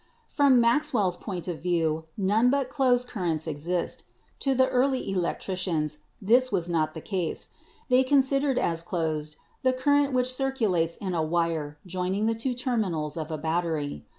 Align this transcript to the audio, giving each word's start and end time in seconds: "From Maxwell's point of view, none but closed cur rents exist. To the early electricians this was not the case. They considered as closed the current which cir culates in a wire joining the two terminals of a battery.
"From 0.27 0.59
Maxwell's 0.59 1.15
point 1.15 1.47
of 1.47 1.61
view, 1.61 2.05
none 2.17 2.49
but 2.49 2.69
closed 2.71 3.07
cur 3.07 3.21
rents 3.21 3.45
exist. 3.45 4.03
To 4.39 4.55
the 4.55 4.67
early 4.69 5.11
electricians 5.11 5.99
this 6.19 6.51
was 6.51 6.67
not 6.67 6.95
the 6.95 7.01
case. 7.05 7.49
They 7.87 8.01
considered 8.03 8.57
as 8.57 8.81
closed 8.81 9.35
the 9.61 9.73
current 9.73 10.11
which 10.11 10.33
cir 10.33 10.53
culates 10.53 10.97
in 10.97 11.13
a 11.13 11.21
wire 11.21 11.77
joining 11.85 12.25
the 12.25 12.33
two 12.33 12.55
terminals 12.55 13.15
of 13.15 13.29
a 13.29 13.37
battery. 13.37 14.07